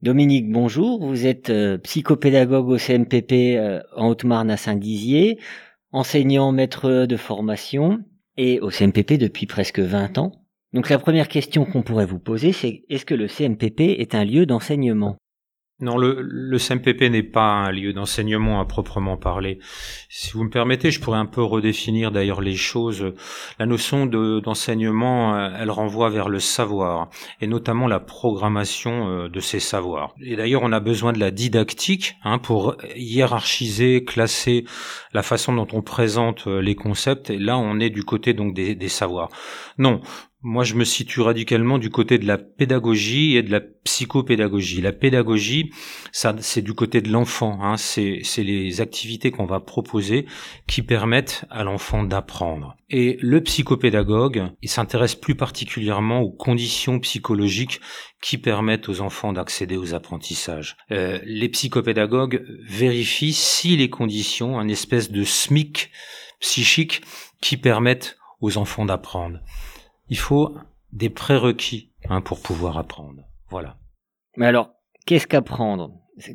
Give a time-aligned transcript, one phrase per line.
[0.00, 1.04] Dominique, bonjour.
[1.04, 5.40] Vous êtes euh, psychopédagogue au CMPP euh, en Haute-Marne à Saint-Dizier,
[5.90, 7.98] enseignant maître de formation
[8.36, 10.32] et au CMPP depuis presque 20 ans.
[10.72, 14.24] Donc la première question qu'on pourrait vous poser, c'est est-ce que le CMPP est un
[14.24, 15.16] lieu d'enseignement?
[15.80, 19.60] Non, le, le CMPP n'est pas un lieu d'enseignement à proprement parler.
[20.08, 23.12] Si vous me permettez, je pourrais un peu redéfinir d'ailleurs les choses.
[23.60, 27.10] La notion de, d'enseignement, euh, elle renvoie vers le savoir,
[27.40, 30.14] et notamment la programmation euh, de ces savoirs.
[30.20, 34.64] Et d'ailleurs, on a besoin de la didactique hein, pour hiérarchiser, classer
[35.12, 37.30] la façon dont on présente euh, les concepts.
[37.30, 39.28] Et là, on est du côté donc des savoirs.
[39.78, 40.00] Non,
[40.42, 44.80] moi, je me situe radicalement du côté de la pédagogie et de la psychopédagogie.
[44.80, 45.72] La pédagogie,
[46.12, 47.58] ça, c'est du côté de l'enfant.
[47.60, 47.76] Hein.
[47.76, 50.26] C'est, les activités qu'on va proposer
[50.68, 52.76] qui permettent à l'enfant d'apprendre.
[52.88, 57.80] Et le psychopédagogue, il s'intéresse plus particulièrement aux conditions psychologiques
[58.22, 60.76] qui permettent aux enfants d'accéder aux apprentissages.
[60.92, 65.90] Euh, les psychopédagogues vérifient si les conditions, un espèce de SMIC
[66.38, 67.02] psychique,
[67.40, 69.40] qui permettent aux enfants d'apprendre
[70.08, 70.56] il faut
[70.92, 73.22] des prérequis hein, pour pouvoir apprendre.
[73.50, 73.78] Voilà.
[74.36, 74.70] Mais alors,
[75.06, 75.92] qu'est-ce qu'apprendre?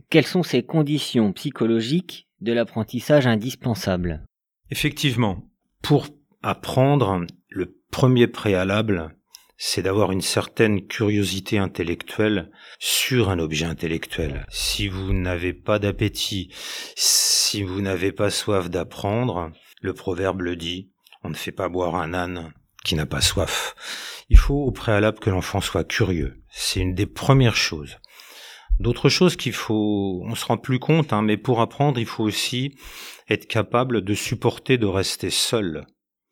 [0.09, 4.25] Quelles sont ces conditions psychologiques de l'apprentissage indispensable?
[4.69, 5.49] Effectivement,
[5.81, 6.07] pour
[6.41, 9.15] apprendre, le premier préalable,
[9.57, 14.45] c'est d'avoir une certaine curiosité intellectuelle sur un objet intellectuel.
[14.49, 16.49] Si vous n'avez pas d'appétit,
[16.95, 20.91] si vous n'avez pas soif d'apprendre, le proverbe le dit,
[21.23, 22.53] on ne fait pas boire un âne
[22.83, 23.75] qui n'a pas soif.
[24.29, 26.41] Il faut au préalable que l'enfant soit curieux.
[26.49, 27.97] C'est une des premières choses.
[28.79, 32.23] D'autres choses qu'il faut, on se rend plus compte, hein, mais pour apprendre, il faut
[32.23, 32.75] aussi
[33.29, 35.85] être capable de supporter de rester seul.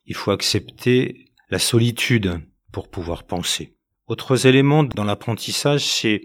[0.05, 2.41] Il faut accepter la solitude
[2.71, 3.75] pour pouvoir penser.
[4.07, 6.21] Autres éléments dans l'apprentissage, c'est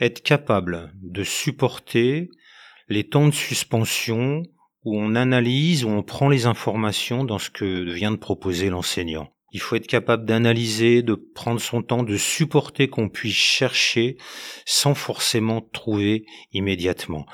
[0.00, 2.28] être capable de supporter
[2.88, 4.42] les temps de suspension
[4.84, 9.32] où on analyse, où on prend les informations dans ce que vient de proposer l'enseignant.
[9.52, 14.16] Il faut être capable d'analyser, de prendre son temps, de supporter qu'on puisse chercher
[14.64, 17.26] sans forcément trouver immédiatement.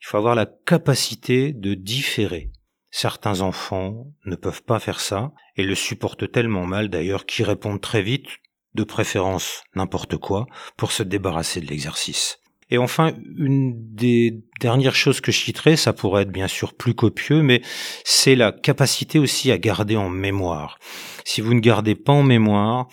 [0.00, 2.50] Il faut avoir la capacité de différer.
[2.90, 7.80] Certains enfants ne peuvent pas faire ça et le supportent tellement mal d'ailleurs qu'ils répondent
[7.80, 8.28] très vite,
[8.74, 10.46] de préférence n'importe quoi,
[10.76, 12.38] pour se débarrasser de l'exercice.
[12.74, 16.92] Et enfin, une des dernières choses que je citerai, ça pourrait être bien sûr plus
[16.92, 17.62] copieux, mais
[18.02, 20.80] c'est la capacité aussi à garder en mémoire.
[21.24, 22.88] Si vous ne gardez pas en mémoire,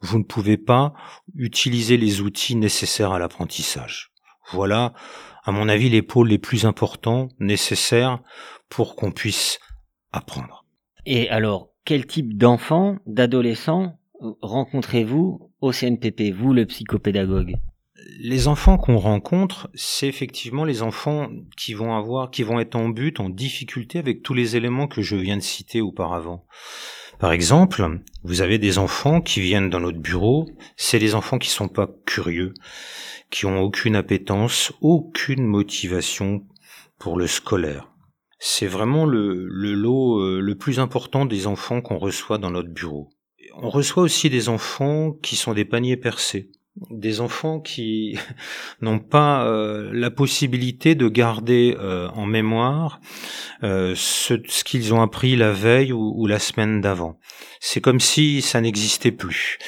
[0.00, 0.94] vous ne pouvez pas
[1.34, 4.10] utiliser les outils nécessaires à l'apprentissage.
[4.52, 4.94] Voilà,
[5.44, 8.20] à mon avis, les pôles les plus importants nécessaires
[8.70, 9.58] pour qu'on puisse
[10.12, 10.64] apprendre.
[11.04, 13.98] Et alors, quel type d'enfants, d'adolescents
[14.40, 17.56] rencontrez-vous au CNPP, vous le psychopédagogue?
[18.18, 22.88] Les enfants qu'on rencontre, c'est effectivement les enfants qui vont avoir, qui vont être en
[22.88, 26.46] but, en difficulté avec tous les éléments que je viens de citer auparavant.
[27.18, 30.46] Par exemple, vous avez des enfants qui viennent dans notre bureau,
[30.76, 32.52] c'est des enfants qui sont pas curieux,
[33.30, 36.44] qui ont aucune appétence, aucune motivation
[36.98, 37.90] pour le scolaire.
[38.38, 42.68] C'est vraiment le, le lot euh, le plus important des enfants qu'on reçoit dans notre
[42.68, 43.08] bureau.
[43.54, 46.50] On reçoit aussi des enfants qui sont des paniers percés
[46.90, 48.18] des enfants qui
[48.80, 53.00] n'ont pas euh, la possibilité de garder euh, en mémoire
[53.62, 57.18] euh, ce, qu'ils ont appris la veille ou, la semaine d'avant.
[57.60, 59.58] C'est comme si ça n'existait plus.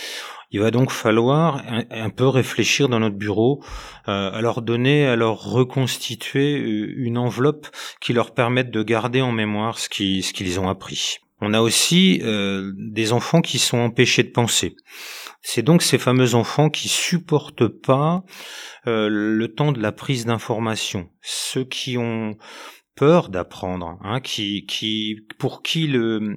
[0.50, 3.62] Il va donc falloir un, peu réfléchir dans notre bureau
[4.06, 7.66] à leur donner, à leur reconstituer une enveloppe
[8.00, 11.18] qui leur permette de garder en mémoire ce qu'ils ce qu'ils ont appris.
[11.40, 14.76] On a aussi des enfants qui sont empêchés de penser.
[15.42, 18.24] C'est donc ces fameux enfants qui supportent pas
[18.86, 22.36] euh, le temps de la prise d'information, ceux qui ont
[22.96, 26.36] peur d'apprendre, hein, qui, qui, pour qui le,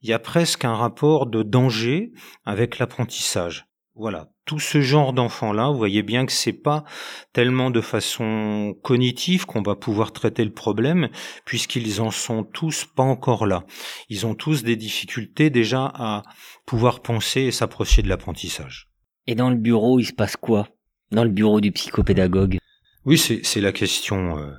[0.00, 2.12] il y a presque un rapport de danger
[2.44, 3.66] avec l'apprentissage.
[3.94, 6.84] Voilà, tout ce genre d'enfants-là, vous voyez bien que c'est pas
[7.32, 11.08] tellement de façon cognitive qu'on va pouvoir traiter le problème,
[11.44, 13.64] puisqu'ils en sont tous pas encore là.
[14.08, 16.22] Ils ont tous des difficultés déjà à
[16.64, 18.88] pouvoir penser et s'approcher de l'apprentissage.
[19.26, 20.68] Et dans le bureau, il se passe quoi?
[21.10, 22.58] Dans le bureau du psychopédagogue?
[23.04, 24.52] Oui, c'est la question euh,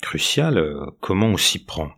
[0.00, 0.56] cruciale.
[0.56, 1.90] Euh, comment on s'y prend?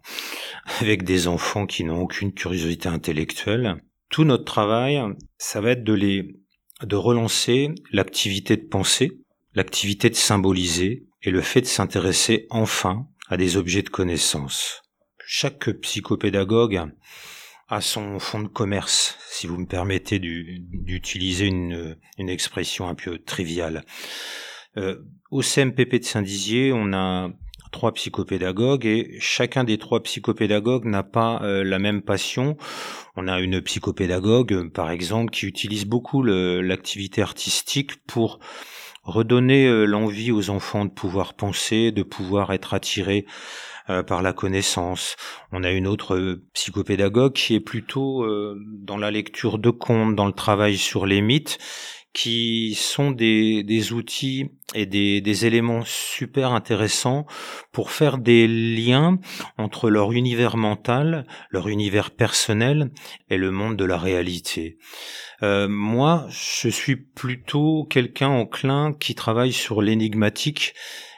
[0.81, 5.01] Avec des enfants qui n'ont aucune curiosité intellectuelle, tout notre travail,
[5.39, 6.37] ça va être de les
[6.83, 9.13] de relancer l'activité de penser,
[9.55, 14.83] l'activité de symboliser et le fait de s'intéresser enfin à des objets de connaissance.
[15.27, 16.83] Chaque psychopédagogue
[17.69, 23.19] a son fonds de commerce, si vous me permettez d'utiliser une, une, expression un peu
[23.19, 23.85] triviale.
[24.77, 25.03] euh,
[25.33, 27.31] Au CMPP de Saint-Dizier, on a
[27.77, 32.57] trois psychopédagogues et chacun des trois psychopédagogues n'a pas euh, la même passion.
[33.17, 38.39] On a une psychopédagogue, par exemple, qui utilise beaucoup l'activité artistique pour
[39.05, 43.27] redonner euh, l'envie aux enfants de pouvoir penser, de pouvoir être attirés
[43.91, 45.17] euh, par la connaissance.
[45.53, 48.27] On a une autre psychopédagogue qui est plutôt
[48.65, 51.59] dans la lecture de contes, dans le travail sur les mythes,
[52.17, 57.27] qui sont des, des outils et des, des, éléments super intéressants
[57.73, 59.19] pour faire des liens
[59.59, 62.91] entre leur univers mental, leur univers personnel
[63.29, 64.79] et le monde de la réalité.
[65.43, 70.73] Euh, moi, je suis plutôt quelqu'un enclin qui travaille sur l'énigmatique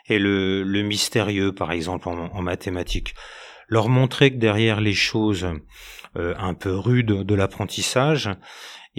[0.09, 3.15] et le, le, mystérieux, par exemple, en, mathématiques.
[3.69, 5.47] Leur montrer que derrière les choses
[6.17, 8.31] euh, un peu rudes de l'apprentissage,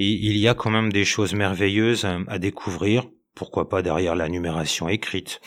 [0.06, 3.06] il y a quand même des choses merveilleuses à découvrir,
[3.36, 5.42] pourquoi pas derrière la numération écrite,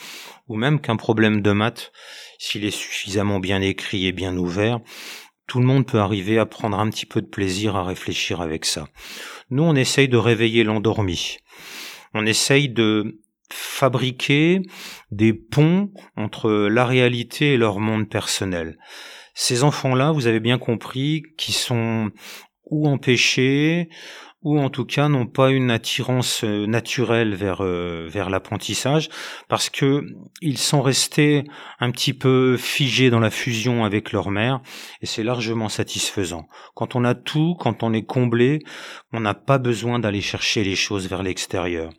[0.47, 1.91] ou même qu'un problème de maths,
[2.39, 4.79] s'il est suffisamment bien écrit et bien ouvert,
[5.47, 8.65] tout le monde peut arriver à prendre un petit peu de plaisir à réfléchir avec
[8.65, 8.87] ça.
[9.49, 11.37] Nous, on essaye de réveiller l'endormi.
[12.13, 13.21] On essaye de
[13.51, 14.61] fabriquer
[15.11, 18.77] des ponts entre la réalité et leur monde personnel.
[19.35, 22.11] Ces enfants-là, vous avez bien compris, qui sont
[22.65, 23.89] ou empêchés,
[24.43, 29.09] ou en tout cas n'ont pas une attirance euh, naturelle vers euh, vers l'apprentissage
[29.47, 30.03] parce que
[30.41, 31.43] ils sont restés
[31.79, 34.61] un petit peu figés dans la fusion avec leur mère
[35.01, 36.47] et c'est largement satisfaisant.
[36.75, 38.59] Quand on a tout, quand on est comblé,
[39.11, 41.91] on n'a pas besoin d'aller chercher les choses vers l'extérieur.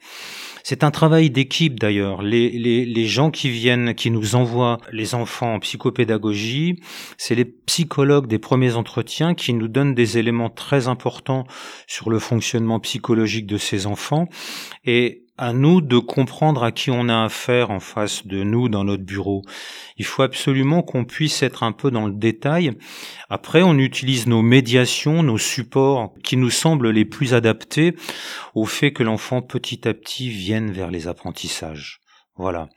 [0.66, 2.22] C'est un travail d'équipe d'ailleurs.
[2.22, 6.80] Les, gens qui viennent, qui nous envoient les enfants en psychopédagogie,
[7.18, 11.44] c'est les psychologues des premiers entretiens qui nous donnent des éléments très importants
[11.86, 14.26] sur le fonctionnement psychologique de ces enfants.
[14.86, 18.84] Et à nous de comprendre à qui on a affaire en face de nous dans
[18.84, 19.42] notre bureau.
[19.96, 22.72] Il faut absolument qu'on puisse être un peu dans le détail.
[23.28, 27.94] Après, on utilise nos médiations, nos supports qui nous semblent les plus adaptés
[28.54, 32.00] au fait que l'enfant petit à petit vienne vers les apprentissages.
[32.36, 32.68] Voilà.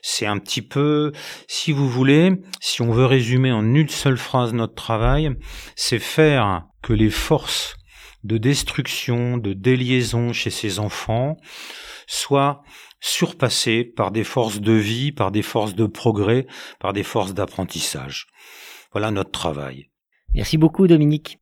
[0.00, 1.12] C'est un petit peu,
[1.48, 5.30] si vous voulez, si on veut résumer en une seule phrase notre travail,
[5.74, 7.74] c'est faire que les forces
[8.24, 11.36] de destruction, de déliaison chez ces enfants
[12.06, 12.62] soit
[13.00, 16.46] surpassé par des forces de vie, par des forces de progrès,
[16.78, 18.28] par des forces d'apprentissage.
[18.92, 19.90] Voilà notre travail.
[20.34, 21.38] Merci beaucoup Dominique.